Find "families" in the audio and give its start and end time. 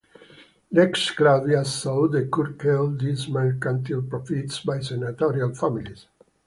5.53-6.07